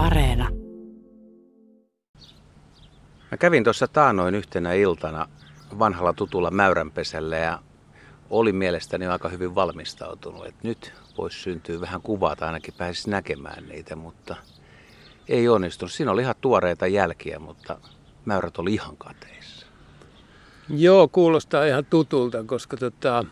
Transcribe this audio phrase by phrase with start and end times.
[0.00, 0.48] Areena.
[3.30, 5.28] Mä kävin tuossa taanoin yhtenä iltana
[5.78, 7.58] vanhalla tutulla mäyränpesällä ja
[8.30, 13.68] oli mielestäni aika hyvin valmistautunut, että nyt voisi syntyä vähän kuvaa tai ainakin pääsisi näkemään
[13.68, 14.36] niitä, mutta
[15.28, 15.92] ei onnistunut.
[15.92, 17.80] Siinä oli ihan tuoreita jälkiä, mutta
[18.24, 19.66] mäyrät oli ihan kateissa.
[20.68, 23.24] Joo, kuulostaa ihan tutulta, koska tota,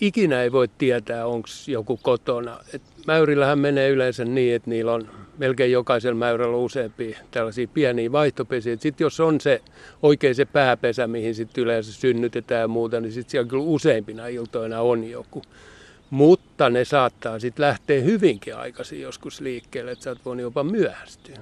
[0.00, 2.58] ikinä ei voi tietää, onko joku kotona.
[2.72, 8.76] Et mäyrillähän menee yleensä niin, että niillä on melkein jokaisella mäyrällä useampia tällaisia pieniä vaihtopesiä.
[8.80, 9.62] Sitten jos on se
[10.02, 14.80] oikein se pääpesä, mihin sitten yleensä synnytetään ja muuta, niin sitten siellä kyllä useimpina iltoina
[14.80, 15.42] on joku.
[16.10, 21.38] Mutta ne saattaa sitten lähteä hyvinkin aikaisin joskus liikkeelle, että sä oot voinut jopa myöhästyä.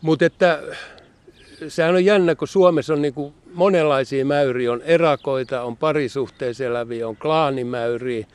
[0.00, 0.62] Mutta että
[1.68, 4.72] sehän on jännä, kun Suomessa on niinku monenlaisia mäyriä.
[4.72, 8.26] On erakoita, on parisuhteisia eläviä, on klaanimäyriä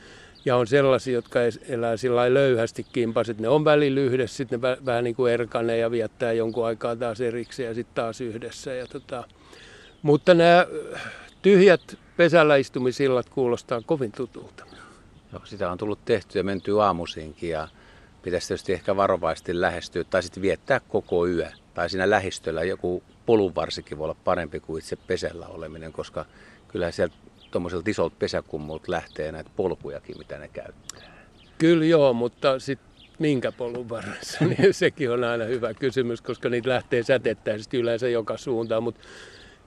[0.44, 3.38] ja on sellaisia, jotka elää sillä löyhästi kimpaset.
[3.38, 7.20] Ne on välillä yhdessä, sitten ne vähän niin kuin erkanee ja viettää jonkun aikaa taas
[7.20, 8.74] erikseen ja sitten taas yhdessä.
[8.74, 9.24] Ja tota,
[10.02, 10.66] mutta nämä
[11.42, 14.64] tyhjät pesällä istumisillat kuulostaa kovin tutulta.
[15.32, 17.68] Joo, sitä on tullut tehty ja menty aamuisinkin ja
[18.22, 21.48] pitäisi tietysti ehkä varovaisesti lähestyä tai sitten viettää koko yö.
[21.74, 26.24] Tai siinä lähistöllä joku polunvarsikin voi olla parempi kuin itse pesällä oleminen, koska
[26.68, 27.14] kyllä sieltä
[27.54, 31.02] tuommoiselta isolta pesäkummulta lähtee näitä polkujakin, mitä ne käyttää.
[31.58, 32.88] Kyllä joo, mutta sitten
[33.18, 38.36] minkä polun varressa, niin sekin on aina hyvä kysymys, koska niitä lähtee sätettäisesti yleensä joka
[38.36, 39.00] suuntaan, mutta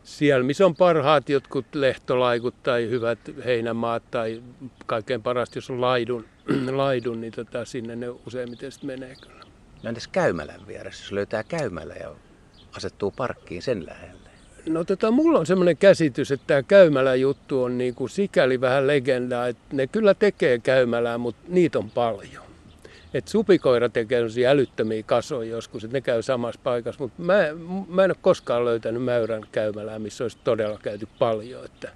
[0.03, 4.44] siellä, missä on parhaat jotkut lehtolaikut tai hyvät heinämaat tai
[4.85, 6.25] kaikkein parasta, jos on laidun,
[6.72, 9.44] laidun niin tota, sinne ne useimmiten sitten menee kyllä.
[9.83, 12.16] No entäs käymälän vieressä, jos löytää käymällä ja
[12.77, 14.27] asettuu parkkiin sen lähelle?
[14.69, 19.47] No tota, mulla on semmoinen käsitys, että tämä käymäläjuttu on niin kuin sikäli vähän legendaa,
[19.47, 22.43] että ne kyllä tekee käymälää, mutta niitä on paljon.
[23.13, 27.33] Et supikoira tekee sellaisia älyttömiä kasoja joskus, että ne käy samassa paikassa, mutta mä,
[27.88, 31.65] mä en ole koskaan löytänyt mäyrän käymälää, missä olisi todella käyty paljon.
[31.65, 31.91] Että,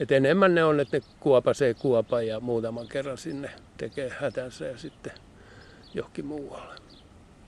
[0.00, 4.78] et enemmän ne on, että ne kuopasee kuopa ja muutaman kerran sinne tekee hätänsä ja
[4.78, 5.12] sitten
[5.94, 6.74] johonkin muualle.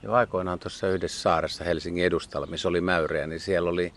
[0.03, 3.93] Ja aikoinaan tuossa yhdessä saaressa Helsingin edustalla, missä oli mäyriä, niin siellä oli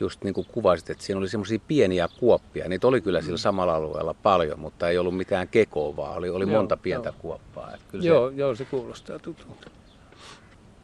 [0.00, 2.68] just niin kuin kuvasit, että siinä oli semmoisia pieniä kuoppia.
[2.68, 3.38] Niitä oli kyllä sillä mm.
[3.38, 7.16] samalla alueella paljon, mutta ei ollut mitään kekoa, vaan oli, oli joo, monta pientä joo.
[7.18, 7.74] kuoppaa.
[7.74, 8.36] Että kyllä joo, se...
[8.36, 9.70] joo, se kuulostaa tutulta.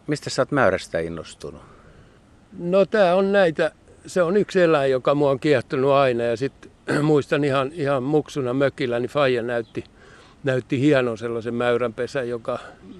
[0.07, 1.63] Mistä sä oot mäyrästä innostunut?
[2.59, 3.73] No tää on näitä,
[4.07, 6.71] se on yksi eläin, joka mua on kiehtonut aina ja sitten
[7.03, 9.85] muistan ihan, ihan muksuna mökillä, niin Faija näytti,
[10.45, 12.59] näytti hienon sellaisen mäyränpesä, joka,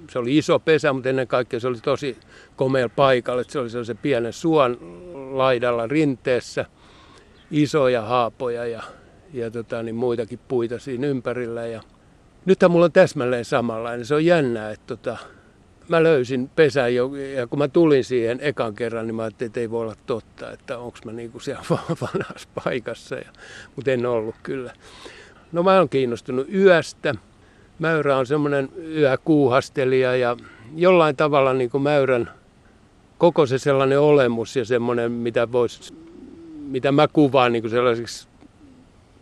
[0.09, 2.17] se oli iso pesä, mutta ennen kaikkea se oli tosi
[2.55, 4.77] komealla paikalla, että se oli sellaisen pienen suon
[5.39, 6.65] laidalla rinteessä
[7.51, 8.83] isoja haapoja ja,
[9.33, 11.65] ja tota, niin muitakin puita siinä ympärillä.
[11.65, 11.81] Ja
[12.45, 14.05] nythän mulla on täsmälleen samanlainen.
[14.05, 15.17] Se on jännää, että tota,
[15.87, 19.59] mä löysin pesän jo, ja kun mä tulin siihen ekan kerran, niin mä ajattelin, että
[19.59, 21.63] ei voi olla totta, että onko mä niinku siellä
[22.01, 23.31] vanhassa paikassa, ja,
[23.75, 24.73] mutta en ollut kyllä.
[25.51, 27.15] No mä oon kiinnostunut yöstä.
[27.79, 30.37] Mäyrä on semmoinen yökuuhastelija ja
[30.75, 32.38] jollain tavalla niin kuin mäyrän
[33.19, 35.93] koko se sellainen olemus ja semmoinen, mitä, vois,
[36.59, 38.27] mitä mä kuvaan niin kuin sellaiseksi,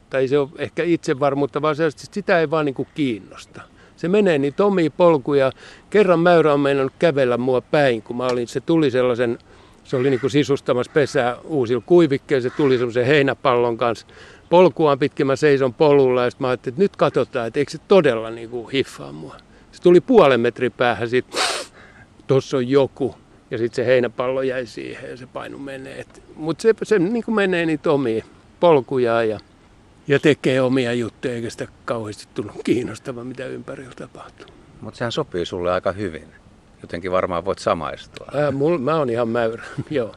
[0.09, 3.61] tai se on ehkä itsevarmuutta, vaan että sitä ei vaan niin kuin kiinnosta.
[3.95, 5.51] Se menee niin omia polkuja.
[5.89, 9.39] Kerran mäyrä on meinannut kävellä mua päin, kun mä olin, se tuli sellaisen,
[9.83, 14.07] se oli niin kuin sisustamassa pesää uusilla kuivikkeilla, se tuli semmoisen heinäpallon kanssa
[14.49, 18.29] polkuaan pitkin, mä seison polulla ja mä ajattelin, että nyt katsotaan, että eikö se todella
[18.29, 19.35] niin kuin hiffaa mua.
[19.71, 21.41] Se tuli puolen metrin päähän sitten,
[22.27, 23.15] tuossa on joku.
[23.51, 26.05] Ja sitten se heinäpallo jäi siihen ja se painu menee.
[26.35, 28.25] Mutta se, se niin kuin menee niitä omia
[28.59, 29.39] polkuja ja,
[30.07, 34.47] ja tekee omia juttuja, eikä sitä kauheasti tullut kiinnostavaa, mitä ympärillä tapahtuu.
[34.81, 36.27] Mutta sehän sopii sulle aika hyvin.
[36.81, 38.27] Jotenkin varmaan voit samaistua.
[38.33, 40.15] Ää, mul, mä oon ihan mäyrä, joo.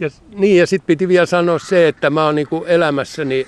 [0.00, 3.46] Ja, niin, ja sitten piti vielä sanoa se, että mä oon niinku elämässäni,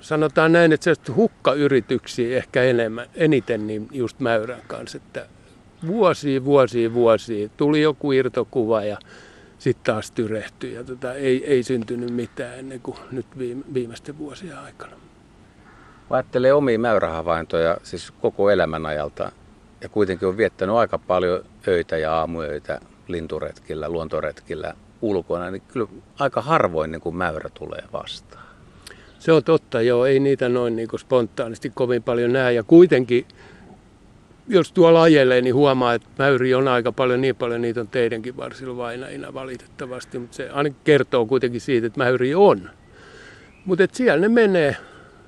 [0.00, 4.96] sanotaan näin, että se hukkayrityksiä ehkä enemmän, eniten niin just mäyrän kanssa.
[4.96, 5.26] Että
[5.86, 7.48] vuosia, vuosia, vuosia.
[7.56, 8.98] Tuli joku irtokuva ja
[9.58, 14.58] sitten taas tyrehtyi ja tota, ei, ei syntynyt mitään ennen kuin nyt viime, viimeisten vuosien
[14.58, 14.96] aikana.
[16.10, 19.32] Ajattelee omia mäyrähavaintoja siis koko elämän ajalta
[19.80, 26.40] ja kuitenkin on viettänyt aika paljon öitä ja aamuöitä linturetkillä, luontoretkillä ulkona, niin kyllä aika
[26.40, 28.46] harvoin niin kuin mäyrä tulee vastaan.
[29.18, 30.06] Se on totta, joo.
[30.06, 32.52] Ei niitä noin niin kuin spontaanisti kovin paljon näe.
[32.52, 33.26] Ja kuitenkin
[34.48, 38.36] jos tuolla ajelee, niin huomaa, että mäyri on aika paljon, niin paljon niitä on teidänkin
[38.36, 42.70] varsilla vainajina valitettavasti, mutta se aina kertoo kuitenkin siitä, että mäyri on.
[43.64, 44.76] Mutta siellä ne menee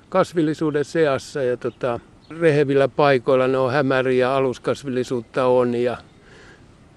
[0.09, 1.99] kasvillisuuden seassa ja tota,
[2.39, 5.97] rehevillä paikoilla ne on hämäriä, aluskasvillisuutta on ja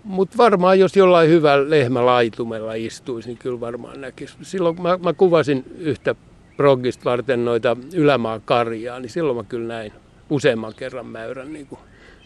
[0.04, 4.36] Mutta varmaan jos jollain hyvä lehmälaitumella istuisi, niin kyllä varmaan näkisi.
[4.42, 6.14] Silloin kun mä, mä kuvasin yhtä
[6.56, 9.92] proggista varten noita ylämaan karjaa, niin silloin mä kyllä näin
[10.30, 11.80] useamman kerran mäyrän niin kuin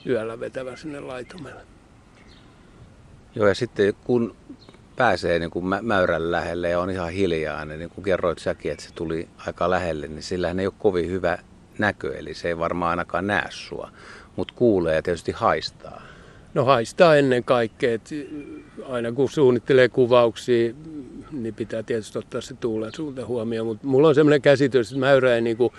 [0.06, 1.60] yöllä vetävän sinne laitumelle.
[3.34, 4.36] Joo, ja sitten kun
[4.96, 8.84] pääsee niin kuin mäyrän lähelle ja on ihan hiljaa, niin, niin kuin kerroit säkin, että
[8.84, 11.38] se tuli aika lähelle, niin sillähän ei ole kovin hyvä
[11.78, 13.90] näkö, eli se ei varmaan ainakaan näe sua,
[14.36, 16.02] mutta kuulee ja tietysti haistaa.
[16.54, 18.14] No haistaa ennen kaikkea, että
[18.88, 20.74] aina kun suunnittelee kuvauksia,
[21.32, 25.34] niin pitää tietysti ottaa se tuulen suunta huomioon, mutta mulla on sellainen käsitys, että mäyrä
[25.34, 25.72] ei niin kuin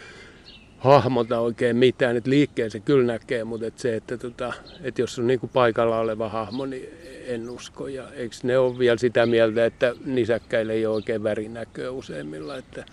[0.84, 5.20] hahmota oikein mitään, että liikkeen se kyllä näkee, mutta että se, että, tota, että jos
[5.20, 6.90] on niin kuin paikalla oleva hahmo, niin
[7.26, 7.88] en usko.
[7.88, 12.86] Ja eikö ne ole vielä sitä mieltä, että nisäkkäille ei ole oikein värinäköä useimmilla, että,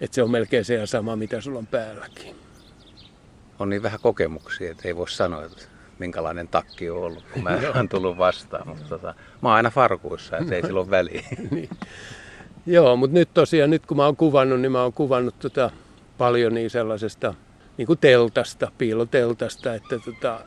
[0.00, 2.36] että se on melkein se sama, mitä sulla on päälläkin.
[3.58, 5.62] On niin vähän kokemuksia, että ei voi sanoa, että
[5.98, 8.68] minkälainen takki on ollut, kun mä oon tullut vastaan.
[8.68, 11.24] Mutta tota, mä oon aina farkuissa, että ei sillä ole väliä.
[11.50, 11.70] niin.
[12.66, 15.70] Joo, mutta nyt tosiaan, nyt kun mä oon kuvannut, niin mä oon kuvannut tota,
[16.18, 17.34] paljon niin sellaisesta
[17.76, 20.40] niin kuin teltasta, piiloteltasta, että tota,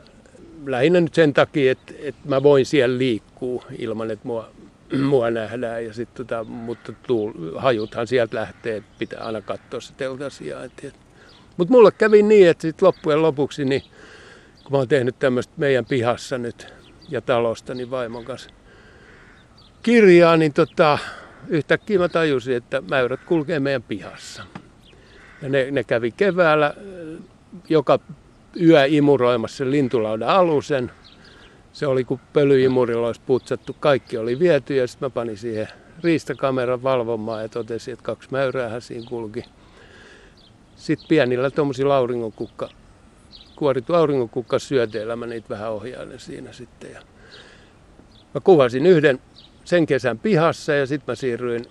[0.66, 4.48] lähinnä nyt sen takia, että, että mä voin siellä liikkua ilman, että mua,
[5.10, 5.84] mua nähdään.
[5.84, 10.56] Ja sit, tota, mutta tuul, hajuthan sieltä lähtee, että pitää aina katsoa se teltasia.
[11.56, 13.82] Mutta mulle kävi niin, että sit loppujen lopuksi, niin,
[14.62, 16.66] kun mä oon tehnyt tämmöistä meidän pihassa nyt
[17.08, 18.50] ja talosta, niin vaimon kanssa
[19.82, 20.98] kirjaa, niin tota,
[21.48, 24.42] yhtäkkiä mä tajusin, että mäyrät kulkee meidän pihassa.
[25.42, 26.74] Ja ne, ne kävi keväällä
[27.68, 27.98] joka
[28.60, 30.90] yö imuroimassa lintulaudan alusen.
[31.72, 35.68] Se oli kuin pölyimurilla olisi putsattu, kaikki oli viety ja sitten mä panin siihen
[36.02, 39.44] riistakameran valvomaan ja totesin, että kaksi mäyräähän siinä kulki.
[40.76, 42.68] Sitten pienillä tuommoisilla auringonkukka,
[43.56, 46.92] kuorittu auringonkukka syöteillä mä niitä vähän ohjailen siinä sitten.
[46.92, 47.00] Ja
[48.34, 49.20] mä kuvasin yhden
[49.64, 51.64] sen kesän pihassa ja sitten mä siirryin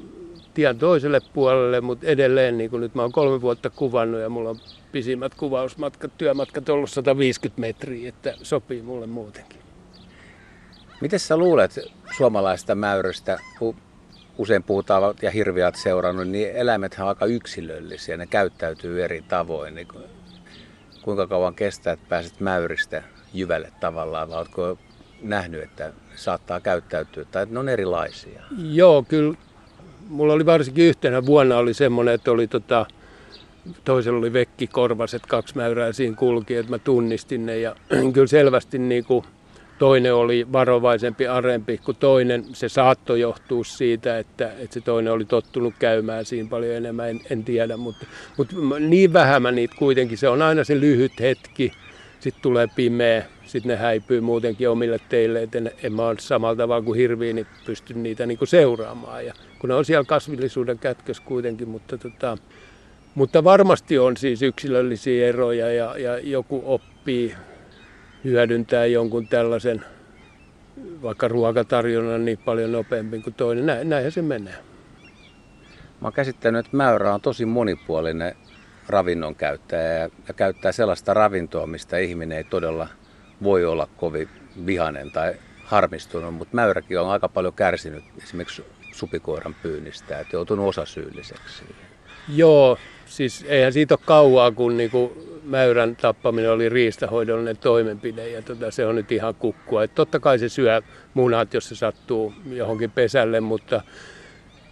[0.60, 4.50] tien toiselle puolelle, mutta edelleen niin kun nyt mä oon kolme vuotta kuvannut ja mulla
[4.50, 4.60] on
[4.92, 9.60] pisimmät kuvausmatkat, työmatkat ollut 150 metriä, että sopii mulle muutenkin.
[11.02, 11.80] Miten sä luulet
[12.18, 13.76] suomalaista mäyrästä, kun
[14.38, 19.76] usein puhutaan ja hirviät seurannut, niin eläimet on aika yksilöllisiä, ne käyttäytyy eri tavoin.
[19.76, 19.88] Niin
[21.02, 23.04] kuinka kauan kestää, että pääset mäyristä
[23.34, 24.78] jyvälle tavallaan, vai oletko
[25.22, 28.42] nähnyt, että saattaa käyttäytyä, tai että ne on erilaisia?
[28.58, 29.49] Joo, kyllä.
[30.10, 32.86] Mulla oli varsinkin yhtenä vuonna oli semmoinen, että oli tota,
[33.86, 37.76] toisella oli vekkikorvaset, kaksi mäyrää siinä kulki, että mä tunnistin ne ja
[38.14, 39.24] kyllä selvästi niin kuin
[39.80, 42.46] toinen oli varovaisempi, arempi kuin toinen.
[42.54, 47.20] Se saattoi johtua siitä, että, että se toinen oli tottunut käymään siinä paljon enemmän, en,
[47.30, 48.06] en tiedä, mutta,
[48.38, 51.72] mutta niin vähän mä niitä kuitenkin, se on aina se lyhyt hetki,
[52.20, 56.56] sitten tulee pimeä, sitten ne häipyy muutenkin omille teille, että en, en mä ole samalla
[56.56, 59.26] tavalla kuin hirviä, niin pysty niitä niin kuin seuraamaan.
[59.26, 62.38] Ja kun ne on siellä kasvillisuuden kätkössä kuitenkin, mutta tota,
[63.16, 67.36] mutta varmasti on siis yksilöllisiä eroja ja, ja joku oppii
[68.24, 69.86] hyödyntää jonkun tällaisen
[71.02, 73.66] vaikka ruokatarjonnan niin paljon nopeammin kuin toinen.
[73.66, 74.56] Näin, näinhän se menee.
[76.02, 78.36] Mä oon käsittänyt, että mäyrä on tosi monipuolinen
[78.88, 82.88] ravinnon käyttäjä ja, ja käyttää sellaista ravintoa, mistä ihminen ei todella
[83.44, 84.30] voi olla kovin
[84.66, 88.66] vihanen tai harmistunut, mutta mäyräkin on aika paljon kärsinyt esimerkiksi
[89.00, 91.64] supikoiran pyynnistä, että joutunut osasyylliseksi.
[92.28, 98.72] Joo, siis eihän siitä ole kauaa, kun niinku mäyrän tappaminen oli riistahoidollinen toimenpide ja tota,
[98.72, 99.84] se on nyt ihan kukkua.
[99.84, 100.82] Et totta kai se syö
[101.14, 103.82] munat, jos se sattuu johonkin pesälle, mutta,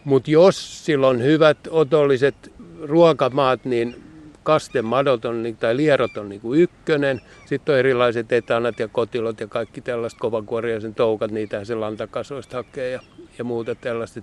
[0.04, 2.54] mutta jos sillä on hyvät otolliset
[2.84, 4.04] ruokamaat, niin
[4.44, 7.22] kastemadot on, tai lierot on niin kuin ykkönen.
[7.46, 12.92] Sitten on erilaiset etanat ja kotilot ja kaikki tällaiset kovakuoriaisen toukat, niitä se lantakasoista hakee
[12.92, 13.00] ja,
[13.38, 14.22] ja muuta tällaista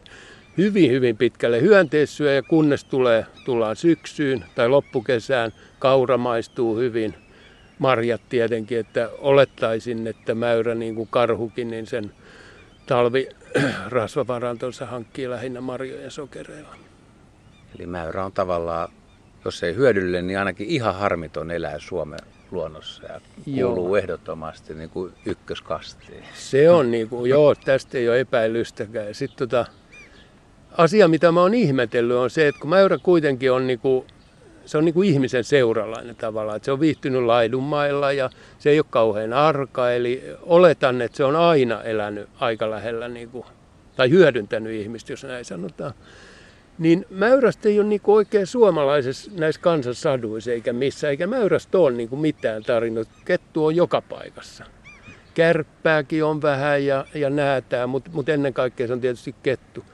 [0.58, 5.52] hyvin, hyvin pitkälle hyönteissyöjä, kunnes tulee, tullaan syksyyn tai loppukesään.
[5.78, 7.14] Kaura maistuu hyvin,
[7.78, 12.12] marjat tietenkin, että olettaisin, että mäyrä niin kuin karhukin, niin sen
[12.86, 13.28] talvi
[13.88, 16.76] rasvavarantonsa hankkii lähinnä marjojen sokereilla.
[17.74, 18.88] Eli mäyrä on tavallaan,
[19.44, 23.96] jos ei hyödyllinen, niin ainakin ihan harmiton elää Suomen luonnossa ja kuuluu joo.
[23.96, 26.24] ehdottomasti niin kuin ykköskastiin.
[26.34, 29.14] Se on niin kuin, joo, tästä ei ole epäilystäkään.
[29.14, 29.66] Sitten tota,
[30.76, 34.06] asia, mitä mä oon ihmetellyt, on se, että kun mäyrä kuitenkin on niinku,
[34.66, 38.86] se on niinku ihmisen seuralainen tavallaan, että se on viihtynyt laidunmailla ja se ei ole
[38.90, 43.46] kauhean arka, eli oletan, että se on aina elänyt aika lähellä niinku,
[43.96, 45.94] tai hyödyntänyt ihmistä, jos näin sanotaan.
[46.78, 52.16] Niin mäyrästä ei ole niinku oikein suomalaisessa näissä kansansaduissa eikä missä, eikä mäyrästä ole niinku
[52.16, 53.08] mitään tarinut.
[53.24, 54.64] Kettu on joka paikassa.
[55.34, 59.84] kärppääkin on vähän ja, ja näätää, mutta mut ennen kaikkea se on tietysti kettu.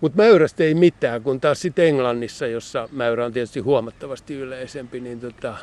[0.00, 5.20] Mutta mäyrästä ei mitään, kun taas sitten Englannissa, jossa mäyrä on tietysti huomattavasti yleisempi, niin
[5.20, 5.56] tota,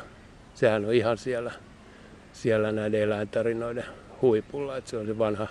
[0.54, 1.52] sehän on ihan siellä,
[2.32, 3.84] siellä näiden eläintarinoiden
[4.22, 4.76] huipulla.
[4.76, 5.46] että se on se vanha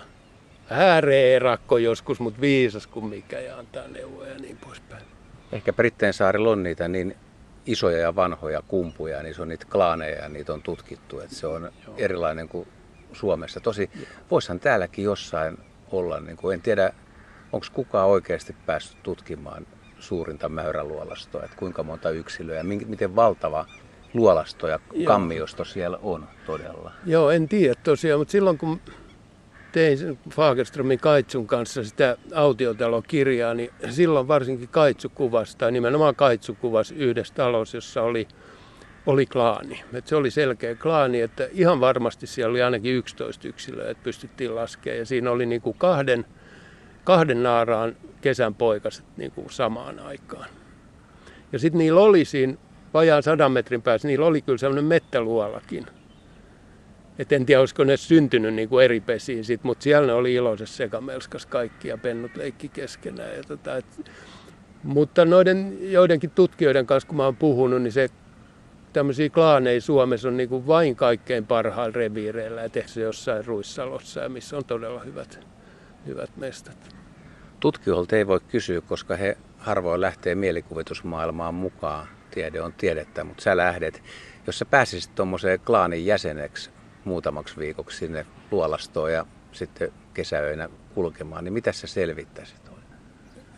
[0.68, 5.02] hääreerakko joskus, mutta viisas kuin mikä ja antaa neuvoja ja niin poispäin.
[5.52, 7.16] Ehkä Britteen saarilla on niitä niin
[7.66, 11.20] isoja ja vanhoja kumpuja, niin se on niitä klaaneja ja niitä on tutkittu.
[11.20, 11.94] Että se on Joo.
[11.96, 12.68] erilainen kuin
[13.12, 13.60] Suomessa.
[13.60, 13.90] Tosi,
[14.30, 15.58] voisihan täälläkin jossain
[15.92, 16.92] olla, niin kuin, en tiedä,
[17.52, 19.66] onko kukaan oikeasti päässyt tutkimaan
[19.98, 23.66] suurinta mäyräluolastoa, että kuinka monta yksilöä ja miten valtava
[24.14, 26.92] luolasto ja kammiosto siellä on todella.
[27.06, 28.80] Joo, en tiedä tosiaan, mutta silloin kun
[29.72, 36.94] tein Fagerströmin Kaitsun kanssa sitä autiotalokirjaa, niin silloin varsinkin Kaitsu kuvasi, tai nimenomaan Kaitsu kuvasi
[36.94, 38.28] yhdessä talossa, jossa oli,
[39.06, 39.84] oli klaani.
[39.92, 44.54] Et se oli selkeä klaani, että ihan varmasti siellä oli ainakin 11 yksilöä, että pystyttiin
[44.54, 44.98] laskemaan.
[44.98, 46.24] Ja siinä oli niin kuin kahden,
[47.04, 50.48] kahden naaraan kesän poikaset niin kuin samaan aikaan.
[51.52, 52.54] Ja sitten niillä oli siinä
[52.94, 55.86] vajaan sadan metrin päässä, niillä oli kyllä sellainen mettäluolakin–
[57.18, 60.34] et en tiedä, olisiko ne syntynyt niin kuin eri pesiin, sit, mutta siellä ne oli
[60.34, 63.36] iloisessa sekamelskas kaikki ja pennut leikki keskenään.
[63.36, 64.10] Ja tota, et,
[64.82, 68.08] mutta noiden joidenkin tutkijoiden kanssa, kun mä oon puhunut, niin se
[68.92, 74.28] tämmöisiä klaaneja Suomessa on niin kuin vain kaikkein parhailla reviireillä ja se jossain Ruissalossa ja
[74.28, 75.46] missä on todella hyvät,
[76.06, 76.94] hyvät mestat.
[77.60, 82.08] Tutkijoilta ei voi kysyä, koska he harvoin lähtee mielikuvitusmaailmaan mukaan.
[82.30, 84.02] Tiede on tiedettä, mutta sä lähdet.
[84.46, 86.70] Jos sä pääsisit tuommoiseen klaanin jäseneksi,
[87.04, 92.68] muutamaksi viikoksi sinne luolastoon ja sitten kesäöinä kulkemaan, niin mitä sä selvittäisit?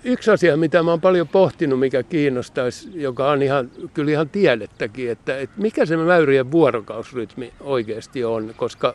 [0.04, 5.11] Yksi asia, mitä mä oon paljon pohtinut, mikä kiinnostaisi, joka on ihan, kyllä ihan tiedettäkin,
[5.11, 8.94] että, että mikä se mäyrien vuorokausrytmi oikeasti on, koska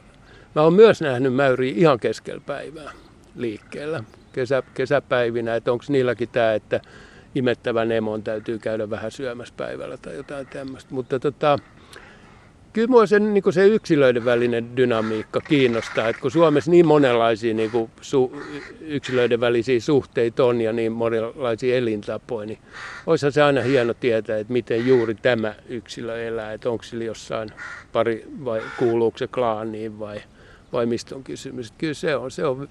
[0.55, 2.91] mä oon myös nähnyt mäyriä ihan keskellä päivää
[3.35, 6.81] liikkeellä kesä, kesäpäivinä, että onko niilläkin tämä, että
[7.35, 10.93] imettävän emon täytyy käydä vähän syömässä päivällä tai jotain tämmöistä.
[10.93, 11.59] Mutta tota,
[12.75, 17.71] kyllä minua sen, niin se yksilöiden välinen dynamiikka kiinnostaa, että kun Suomessa niin monenlaisia niin
[17.71, 18.41] kuin su,
[18.81, 22.59] yksilöiden välisiä suhteita on ja niin monenlaisia elintapoja, niin
[23.07, 27.49] olisihan se aina hieno tietää, että miten juuri tämä yksilö elää, että onko sillä jossain
[27.93, 30.21] pari vai kuuluuko se klaaniin vai,
[30.73, 31.67] vai mistä on kysymys.
[31.67, 32.67] Että kyllä se on, se on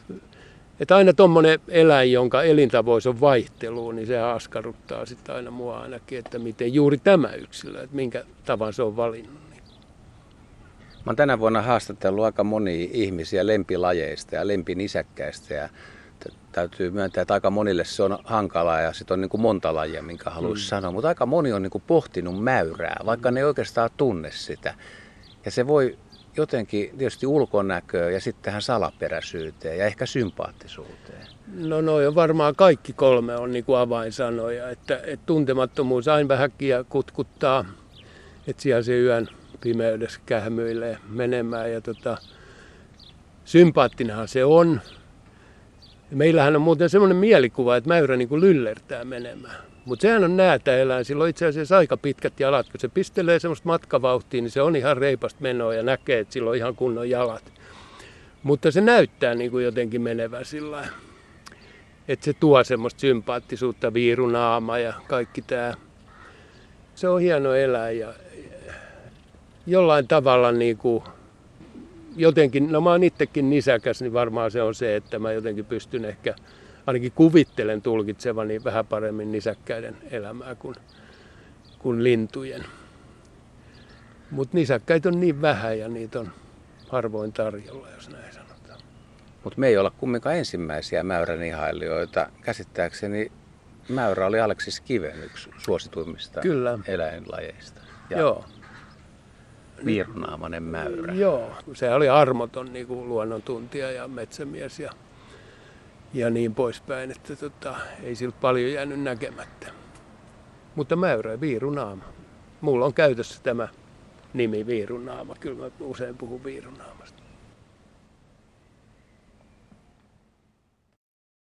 [0.80, 6.18] että aina tuommoinen eläin, jonka elintavoissa on vaihtelu, niin se askarruttaa sitten aina mua ainakin,
[6.18, 9.43] että miten juuri tämä yksilö, että minkä tavan se on valinnut.
[11.04, 15.68] Mä oon tänä vuonna haastatellut aika monia ihmisiä lempilajeista ja lempinisäkkäistä ja
[16.52, 20.02] täytyy myöntää, että aika monille se on hankalaa ja sitten on niin kuin monta lajia,
[20.02, 20.68] minkä haluaisi mm.
[20.68, 20.92] sanoa.
[20.92, 24.75] Mutta aika moni on niin kuin pohtinut mäyrää, vaikka ne ei oikeastaan tunne sitä.
[25.44, 25.99] Ja se voi
[26.37, 31.26] jotenkin tietysti ulkonäköä ja sitten tähän salaperäisyyteen ja ehkä sympaattisuuteen.
[31.54, 36.68] No noin on varmaan kaikki kolme on niin kuin avainsanoja, että, että tuntemattomuus aina vähänkin
[36.88, 37.64] kutkuttaa,
[38.46, 39.28] että siellä se yön
[39.64, 41.73] pimeydessä kähmyilee menemään.
[41.73, 42.18] Ja tota,
[43.44, 44.80] sympaattinenhan se on.
[46.11, 49.56] Meillähän on muuten semmoinen mielikuva, että mäyrä niin kuin lyllertää menemään.
[49.85, 51.04] Mutta sehän on näätä eläin.
[51.04, 52.68] Sillä on itse asiassa aika pitkät jalat.
[52.71, 56.50] Kun se pistelee semmoista matkavauhtia, niin se on ihan reipasta menoa ja näkee, että sillä
[56.50, 57.52] on ihan kunnon jalat.
[58.42, 60.88] Mutta se näyttää niin kuin jotenkin menevän sillä
[62.09, 65.75] että se tuo semmoista sympaattisuutta, viirunaama ja kaikki tämä.
[66.94, 68.14] Se on hieno eläin ja
[69.66, 71.04] jollain tavalla niin kuin,
[72.16, 76.04] jotenkin, no mä oon itsekin nisäkäs, niin varmaan se on se, että mä jotenkin pystyn
[76.04, 76.35] ehkä,
[76.87, 80.75] ainakin kuvittelen tulkitsevani vähän paremmin nisäkkäiden elämää kuin,
[81.78, 82.64] kuin lintujen.
[84.30, 86.30] Mutta nisäkkäitä on niin vähän ja niitä on
[86.88, 88.80] harvoin tarjolla, jos näin sanotaan.
[89.44, 92.26] Mutta me ei olla kumminkaan ensimmäisiä mäyrän ihailijoita.
[92.40, 93.33] Käsittääkseni
[93.88, 96.78] mäyrä oli Aleksis Kiven yksi suosituimmista Kyllä.
[96.87, 97.80] eläinlajeista.
[98.11, 98.44] Ja Joo
[99.85, 101.14] viirunaamainen mäyrä.
[101.14, 104.93] Joo, se oli armoton niin kuin luonnontuntija ja metsämies ja,
[106.14, 109.66] ja niin poispäin, että tota, ei siltä paljon jäänyt näkemättä.
[110.75, 112.04] Mutta mäyrä, viirunaama.
[112.61, 113.69] Mulla on käytössä tämä
[114.35, 115.35] nimi viirunaama.
[115.40, 117.24] Kyllä mä usein puhun viirunaamasta.